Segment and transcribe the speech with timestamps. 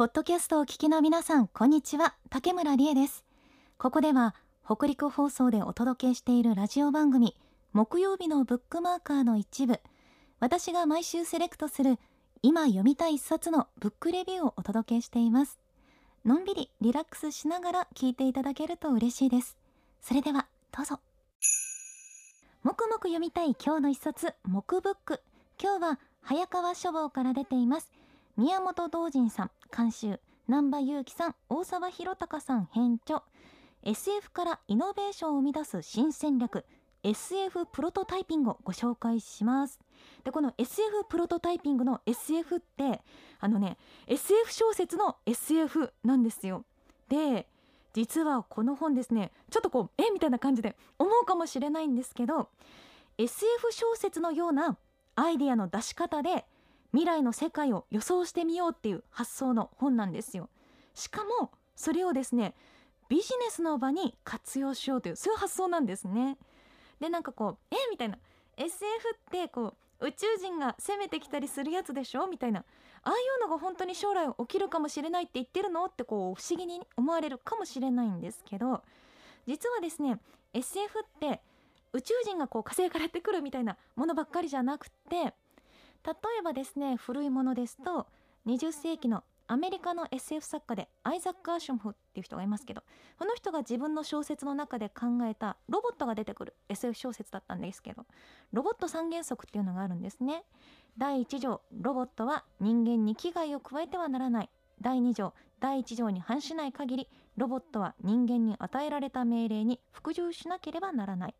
[0.00, 2.14] ポッドキャストを聞きの皆さんこんにちは。
[2.30, 3.22] 竹村理恵です。
[3.76, 4.34] ここでは
[4.64, 7.36] 北陸放送でお届けしているラジオ番組
[7.74, 9.78] 木曜日のブックマーカーの一部。
[10.38, 11.98] 私が毎週セレクトする
[12.40, 15.58] 今読みたい一冊のブックレビューをお届けしています。
[16.24, 19.58] のんびりリラックスしながら聞いていただけると嬉しいです。
[20.00, 20.98] それではどうぞ。
[22.62, 25.20] もくもく読みたい今日の一冊木ブック。
[25.62, 27.92] 今日は早川書房から出ています。
[28.38, 29.50] 宮本道人さん。
[29.74, 33.22] 監修難波裕樹さん大沢弘隆さん編著。
[33.82, 36.66] SF からイノベーションを生み出す新戦略
[37.02, 39.78] SF プロトタイピングをご紹介します。
[40.24, 43.00] でこの SF プロトタイピングの SF って
[43.38, 46.64] あのね SF 小説の SF なんですよ。
[47.08, 47.46] で
[47.92, 52.50] 実はこの本ですねちょっとこうえみたいな感じで思うかもしれないんですけど
[53.18, 54.76] SF 小説のような
[55.16, 56.44] アイディアの出し方で
[56.92, 60.48] 未来の世界を予想してみようっていう発想の本なんですよ。
[60.94, 62.54] しかもそれをですね
[63.08, 66.36] ビジネスの場に活用しようというそういう発想なんですね。
[67.00, 67.76] でなんかこうえ？
[67.90, 68.18] みたいな。
[68.56, 68.80] SF
[69.14, 72.26] ってこう宇宙人が攻めてきたりするやつでしょ？
[72.26, 72.64] みたいな。
[73.02, 75.86] ああいうのが本当に将来起きるかもしれないって言ってるの？
[75.86, 78.82] ってこう不思議に思われるかもしれないんですけど
[79.46, 80.18] 実はですね
[80.52, 81.40] SF って
[81.94, 85.32] 宇宙人がこう火星からやってくるみたいなものばっかりじゃなくて
[86.06, 88.06] 例えばですね古いものですと
[88.46, 92.84] 20世紀のアメリカの SF 作家でアイザック・アーシュムフっていう人がいますけど
[93.18, 98.06] この人が自分の小説の中で考えたロボットが出てくる SF 小説だったんですけど
[98.52, 100.44] ロボット三原則っていうのがあるんですね。
[100.96, 104.50] 第1条ロボットは人間に危害を加えてはならない。
[104.80, 111.34] 第2条第1条に反しない限りロボットは人間に与えられた命令に服従しなければならない。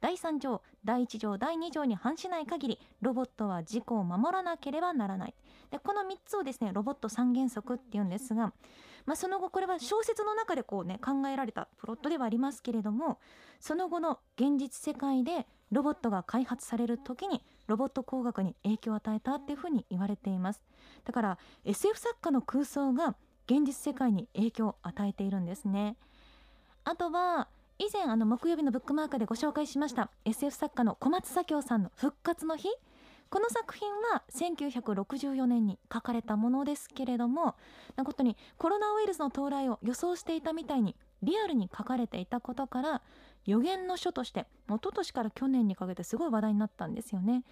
[0.00, 5.34] 第3条第1条第2条に反しない限りロボットは事故を守らなければならない。
[5.70, 8.52] でこの3つをですねロボット三原則っていうんですが、
[9.06, 13.20] まあ、その後これは小説の中でこうね考えられたプロットではありますけれども
[13.60, 20.62] その後の現実世界でロボットが開発される時にロボット工学に影響を与えたっていうふうに言われています。
[21.04, 23.16] だから SF 作家の空想が
[23.46, 25.96] 現実世界に影響を与えているんですね。
[26.84, 32.68] あとは以前あの木曜日のブックマークでご紹介しました SF 作家の小松左京さんの復活の日。
[33.32, 37.54] この作品は1964年に書かれたものですけれども
[37.96, 43.02] なことにコロナウイルスの到来を予想していたみたいにリアルに書かれていたことから
[43.46, 47.42] 予言の書として一昨年から去年にかけてすごい話題になったんですよね。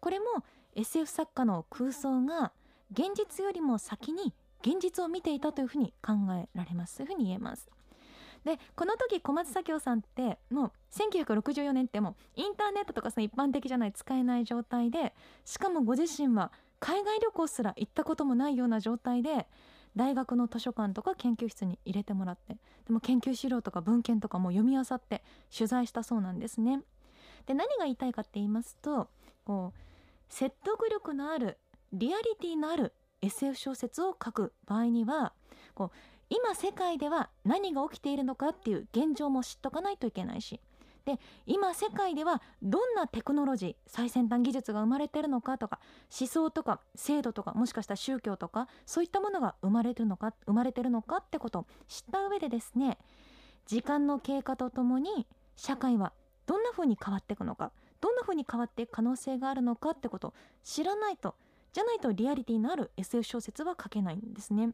[0.00, 0.26] これも
[0.74, 2.52] SF 作家の空想が
[2.92, 4.32] 現実よりも先に
[4.62, 7.68] 現実を見ていたというふうに考えられますそういうふうに言えます。
[8.46, 15.14] でこの時小松左京さんってもう1964年ってもうインターネットとかその一般的じゃない使えない状態で
[15.44, 19.48] しかもご自身は海外旅行すら行ったこともないような状態で
[19.96, 22.56] 大学の図書館とか研究室に入れてもらって
[22.86, 26.82] でも研究資料とか文献とかも読み漁って取材したそうなんですね。
[27.46, 29.08] で何が言いたいかって言いますと
[29.44, 29.80] こう
[30.28, 31.58] 説得力のある
[31.92, 32.92] リアリティのある
[33.22, 35.32] SF 小説を書く場合には
[35.74, 40.60] こう今世界では何が起きているのかっていう現状も知っとかないといけないし
[41.04, 45.78] で今世界ではどんなテクノロジー最先端技術が生まれてるのかとか
[46.20, 52.98] 思想とか制度とかもしかしたら宗教とかそういったものが生まれてるのか生まれてるのかってことを知った上でですね
[53.66, 56.12] 時間の経過とともに社会は
[56.46, 57.70] どんな風に変わっていくのか
[58.00, 60.34] どんな風に変わっていく可能性があるのかってことを
[60.64, 61.36] 知らないと
[61.72, 64.70] じゃないとリアリティのある SF 小説は書けないんですね。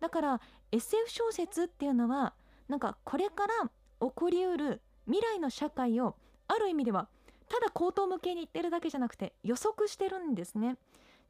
[0.00, 0.40] だから
[0.72, 2.34] SF 小説っていうのは
[2.68, 6.16] なんかこれから起こりうる未来の社会を
[6.48, 7.08] ある意味では
[7.48, 10.76] ただ口頭向けに言ってるだけじゃなくて予測してるんですね。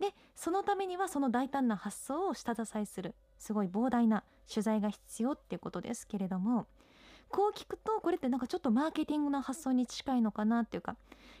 [0.00, 6.66] でそのためにはその大胆な発想を下支えするすごい膨大な取材が必要っていうことですけれども
[7.28, 10.96] こう聞くとこれってなんかちょっとマーケティングの発想に近いのかなっていうか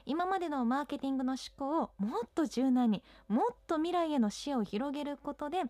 [0.06, 5.62] 今までのマーケティングの思考をもっと柔軟にもっと未来への視野を広げることで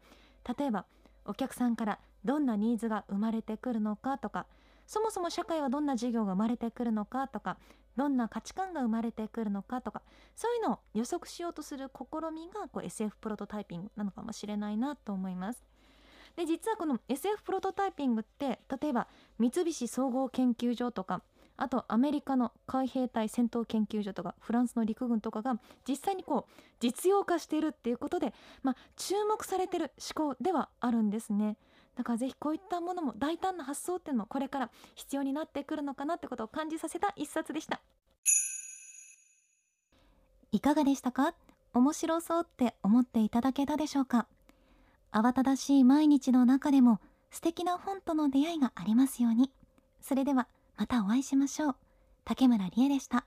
[0.59, 0.87] 例えば
[1.29, 4.47] お客さんからどんなニーズが生まれてくるのかとか
[4.87, 7.59] そもそも社会はどんな事業が生まれてくるのかとか
[7.97, 10.03] どんな価値観が生まれてくるのかとか
[10.35, 15.63] そういうのを予測しようとする試みがこう SF プロトタイピングなのかもしれないなと思います。
[16.37, 19.09] で実はこの SF プロトタイピングって例えば
[19.39, 21.23] 三菱総合研究所とか
[21.61, 28.33] あとアメリカの海兵隊戦闘研究所とかフランスの陸軍とかが実際にこう実用化しているっていうことで、
[28.63, 31.57] まあ、注目されてる思考ではあるんですね。
[31.97, 37.81] だからぜひこういったものも大胆な発想っていうのもこれから必要になってくるのかなってことを感じさせた一冊でした。
[40.53, 41.35] いかがでしたか？
[41.75, 44.29] 面白そうって思っていただけたでしょうか？
[45.11, 47.01] 慌ただしい毎日の中でも
[47.31, 49.51] 素敵な本との出会いがありますように。
[50.01, 50.47] それでは
[50.79, 51.77] またお会いしましょう。
[52.25, 53.27] 竹村理恵でした。